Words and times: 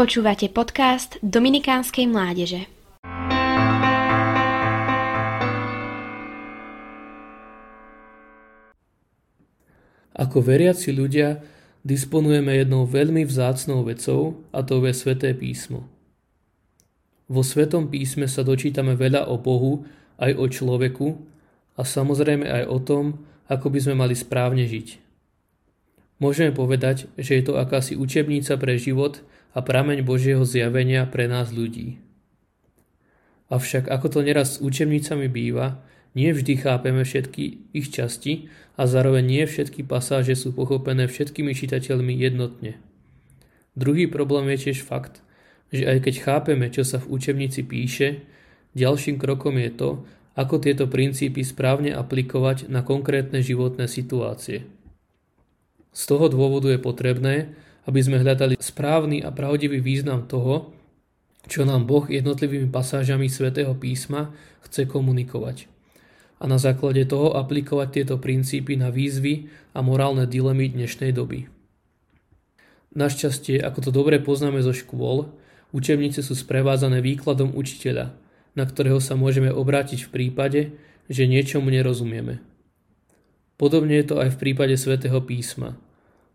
Počúvate 0.00 0.48
podcast 0.48 1.20
Dominikánskej 1.20 2.08
mládeže. 2.08 2.64
Ako 10.16 10.40
veriaci 10.40 10.96
ľudia 10.96 11.44
disponujeme 11.84 12.64
jednou 12.64 12.88
veľmi 12.88 13.28
vzácnou 13.28 13.84
vecou 13.84 14.40
a 14.56 14.64
to 14.64 14.80
je 14.88 14.96
Sveté 14.96 15.36
písmo. 15.36 15.84
Vo 17.28 17.44
Svetom 17.44 17.92
písme 17.92 18.24
sa 18.24 18.40
dočítame 18.40 18.96
veľa 18.96 19.28
o 19.28 19.36
Bohu, 19.36 19.84
aj 20.16 20.32
o 20.32 20.48
človeku 20.48 21.08
a 21.76 21.84
samozrejme 21.84 22.48
aj 22.48 22.64
o 22.72 22.80
tom, 22.80 23.20
ako 23.52 23.68
by 23.68 23.78
sme 23.84 24.00
mali 24.00 24.16
správne 24.16 24.64
žiť. 24.64 25.09
Môžeme 26.20 26.52
povedať, 26.52 27.08
že 27.16 27.40
je 27.40 27.42
to 27.48 27.56
akási 27.56 27.96
učebnica 27.96 28.60
pre 28.60 28.76
život 28.76 29.24
a 29.56 29.64
prameň 29.64 30.04
Božieho 30.04 30.44
zjavenia 30.44 31.08
pre 31.08 31.24
nás 31.24 31.48
ľudí. 31.48 31.96
Avšak 33.50 33.88
ako 33.90 34.06
to 34.12 34.20
neraz 34.22 34.60
s 34.60 34.62
učebnicami 34.62 35.26
býva, 35.26 35.82
nie 36.14 36.30
vždy 36.30 36.60
chápeme 36.60 37.02
všetky 37.02 37.72
ich 37.72 37.88
časti 37.90 38.52
a 38.76 38.86
zároveň 38.86 39.24
nie 39.26 39.44
všetky 39.48 39.82
pasáže 39.82 40.36
sú 40.36 40.52
pochopené 40.52 41.08
všetkými 41.08 41.56
čitateľmi 41.56 42.14
jednotne. 42.14 42.78
Druhý 43.74 44.06
problém 44.06 44.52
je 44.54 44.70
tiež 44.70 44.84
fakt, 44.84 45.24
že 45.72 45.86
aj 45.86 46.04
keď 46.04 46.14
chápeme, 46.20 46.66
čo 46.68 46.82
sa 46.82 46.98
v 46.98 47.16
učebnici 47.16 47.62
píše, 47.62 48.26
ďalším 48.74 49.16
krokom 49.22 49.56
je 49.56 49.70
to, 49.70 49.90
ako 50.34 50.62
tieto 50.62 50.86
princípy 50.86 51.42
správne 51.42 51.94
aplikovať 51.94 52.70
na 52.70 52.82
konkrétne 52.82 53.42
životné 53.42 53.86
situácie. 53.86 54.66
Z 55.90 56.02
toho 56.06 56.30
dôvodu 56.30 56.70
je 56.70 56.78
potrebné, 56.78 57.54
aby 57.86 58.00
sme 58.02 58.22
hľadali 58.22 58.54
správny 58.60 59.26
a 59.26 59.34
pravdivý 59.34 59.82
význam 59.82 60.30
toho, 60.30 60.70
čo 61.50 61.66
nám 61.66 61.88
Boh 61.88 62.06
jednotlivými 62.06 62.70
pasážami 62.70 63.26
svätého 63.26 63.74
písma 63.74 64.30
chce 64.62 64.86
komunikovať. 64.86 65.66
A 66.40 66.48
na 66.48 66.56
základe 66.56 67.04
toho 67.04 67.36
aplikovať 67.36 67.88
tieto 68.00 68.16
princípy 68.16 68.78
na 68.78 68.88
výzvy 68.88 69.50
a 69.74 69.82
morálne 69.82 70.24
dilemy 70.24 70.70
dnešnej 70.72 71.12
doby. 71.12 71.50
Našťastie, 72.90 73.62
ako 73.62 73.78
to 73.86 73.90
dobre 73.90 74.18
poznáme 74.18 74.62
zo 74.62 74.74
škôl, 74.74 75.30
učebnice 75.70 76.22
sú 76.26 76.34
sprevádzané 76.34 77.02
výkladom 77.02 77.54
učiteľa, 77.54 78.14
na 78.58 78.64
ktorého 78.66 78.98
sa 78.98 79.14
môžeme 79.14 79.52
obrátiť 79.52 80.06
v 80.06 80.10
prípade, 80.10 80.60
že 81.10 81.30
niečomu 81.30 81.70
nerozumieme. 81.70 82.49
Podobne 83.60 84.00
je 84.00 84.08
to 84.08 84.16
aj 84.24 84.32
v 84.32 84.40
prípade 84.40 84.72
svätého 84.80 85.20
písma. 85.20 85.76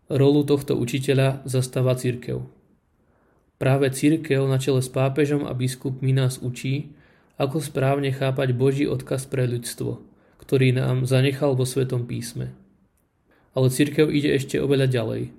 Rolu 0.06 0.46
tohto 0.46 0.78
učiteľa 0.78 1.42
zastáva 1.42 1.98
církev. 1.98 2.46
Práve 3.58 3.90
církev 3.90 4.46
na 4.46 4.62
čele 4.62 4.78
s 4.78 4.86
pápežom 4.86 5.42
a 5.42 5.50
biskupmi 5.50 6.14
nás 6.14 6.38
učí, 6.38 6.94
ako 7.34 7.58
správne 7.58 8.14
chápať 8.14 8.54
Boží 8.54 8.86
odkaz 8.86 9.26
pre 9.26 9.42
ľudstvo, 9.42 10.06
ktorý 10.38 10.70
nám 10.70 11.02
zanechal 11.02 11.58
vo 11.58 11.66
Svetom 11.66 12.06
písme. 12.06 12.54
Ale 13.58 13.74
církev 13.74 14.06
ide 14.06 14.30
ešte 14.30 14.62
oveľa 14.62 14.86
ďalej. 14.86 15.34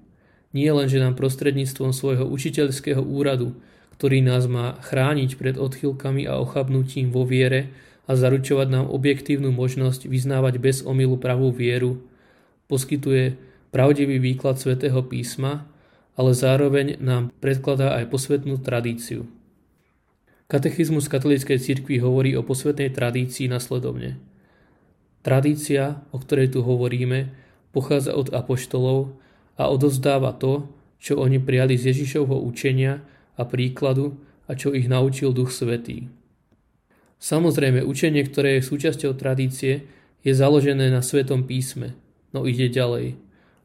Nie 0.51 0.75
len, 0.75 0.91
že 0.91 0.99
nám 0.99 1.15
prostredníctvom 1.15 1.95
svojho 1.95 2.27
učiteľského 2.27 2.99
úradu, 2.99 3.55
ktorý 3.95 4.19
nás 4.27 4.43
má 4.51 4.75
chrániť 4.83 5.39
pred 5.39 5.55
odchylkami 5.55 6.27
a 6.27 6.35
ochabnutím 6.35 7.15
vo 7.15 7.23
viere, 7.23 7.71
a 8.07 8.15
zaručovať 8.15 8.67
nám 8.71 8.87
objektívnu 8.87 9.51
možnosť 9.51 10.07
vyznávať 10.07 10.63
bez 10.63 10.79
omilu 10.87 11.19
pravú 11.19 11.51
vieru, 11.51 11.99
poskytuje 12.71 13.35
pravdivý 13.69 14.17
výklad 14.23 14.55
svätého 14.55 15.03
písma, 15.03 15.67
ale 16.15 16.31
zároveň 16.33 16.97
nám 17.03 17.29
predkladá 17.43 17.99
aj 17.99 18.09
posvetnú 18.09 18.57
tradíciu. 18.63 19.27
Katechizmus 20.47 21.11
katolíckej 21.11 21.59
cirkvi 21.59 21.99
hovorí 21.99 22.31
o 22.39 22.41
posvetnej 22.41 22.95
tradícii 22.95 23.51
nasledovne. 23.51 24.15
Tradícia, 25.19 26.07
o 26.15 26.23
ktorej 26.23 26.55
tu 26.55 26.63
hovoríme, 26.63 27.35
pochádza 27.75 28.15
od 28.15 28.31
apoštolov 28.31 29.19
a 29.59 29.67
odozdáva 29.67 30.31
to, 30.31 30.71
čo 31.03 31.19
oni 31.19 31.43
prijali 31.43 31.75
z 31.75 31.91
Ježišovho 31.91 32.39
učenia 32.39 33.03
a 33.35 33.43
príkladu 33.43 34.15
a 34.47 34.55
čo 34.55 34.71
ich 34.71 34.87
naučil 34.87 35.35
Duch 35.35 35.51
Svetý. 35.51 36.07
Samozrejme, 37.17 37.81
učenie, 37.81 38.21
ktoré 38.29 38.61
je 38.61 38.69
súčasťou 38.69 39.17
tradície, 39.17 39.89
je 40.21 40.33
založené 40.33 40.93
na 40.93 41.01
Svetom 41.01 41.49
písme, 41.49 41.97
no 42.29 42.45
ide 42.45 42.69
ďalej 42.69 43.17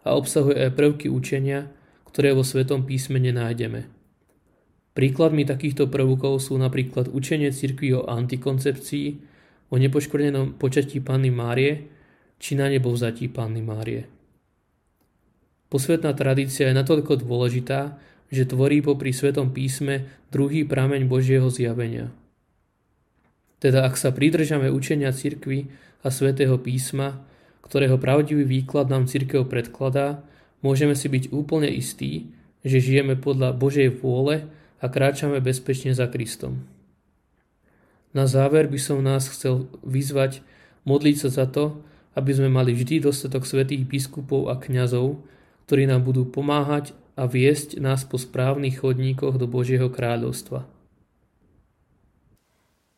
a 0.02 0.16
obsahuje 0.16 0.68
aj 0.68 0.76
prvky 0.76 1.06
učenia, 1.12 1.68
ktoré 2.08 2.32
vo 2.32 2.44
Svetom 2.44 2.88
písme 2.88 3.20
nenájdeme. 3.20 3.88
Príkladmi 4.92 5.48
takýchto 5.48 5.88
prvkov 5.88 6.40
sú 6.40 6.60
napríklad 6.60 7.08
učenie 7.08 7.48
cirkvi 7.48 7.96
o 7.96 8.04
antikoncepcii, 8.04 9.06
o 9.72 9.80
nepoškvrnenom 9.80 10.60
počatí 10.60 11.00
Panny 11.00 11.32
Márie 11.32 11.88
či 12.36 12.58
na 12.58 12.68
nebo 12.68 12.92
vzatí 12.92 13.32
Panny 13.32 13.64
Márie. 13.64 14.04
Posvetná 15.72 16.12
tradícia 16.12 16.68
je 16.68 16.76
natoľko 16.76 17.24
dôležitá, 17.24 17.96
že 18.28 18.44
tvorí 18.44 18.84
popri 18.84 19.16
Svetom 19.16 19.56
písme 19.56 20.08
druhý 20.28 20.68
prameň 20.68 21.08
Božieho 21.08 21.48
zjavenia– 21.48 22.12
teda 23.62 23.86
ak 23.86 23.94
sa 23.94 24.10
pridržame 24.10 24.74
učenia 24.74 25.14
cirkvy 25.14 25.70
a 26.02 26.10
svätého 26.10 26.58
písma, 26.58 27.22
ktorého 27.62 27.94
pravdivý 27.94 28.42
výklad 28.42 28.90
nám 28.90 29.06
cirkev 29.06 29.46
predkladá, 29.46 30.26
môžeme 30.66 30.98
si 30.98 31.06
byť 31.06 31.30
úplne 31.30 31.70
istí, 31.70 32.34
že 32.66 32.82
žijeme 32.82 33.14
podľa 33.14 33.54
Božej 33.54 34.02
vôle 34.02 34.50
a 34.82 34.90
kráčame 34.90 35.38
bezpečne 35.38 35.94
za 35.94 36.10
Kristom. 36.10 36.66
Na 38.10 38.26
záver 38.26 38.66
by 38.66 38.82
som 38.82 38.98
nás 38.98 39.30
chcel 39.30 39.70
vyzvať 39.86 40.42
modliť 40.82 41.16
sa 41.22 41.30
za 41.30 41.46
to, 41.46 41.86
aby 42.18 42.34
sme 42.34 42.50
mali 42.50 42.74
vždy 42.74 43.06
dostatok 43.06 43.46
svätých 43.46 43.86
biskupov 43.86 44.50
a 44.50 44.58
kňazov, 44.58 45.22
ktorí 45.70 45.86
nám 45.86 46.02
budú 46.02 46.26
pomáhať 46.26 46.92
a 47.14 47.30
viesť 47.30 47.78
nás 47.78 48.02
po 48.02 48.18
správnych 48.18 48.82
chodníkoch 48.82 49.38
do 49.38 49.46
Božieho 49.46 49.86
kráľovstva. 49.86 50.81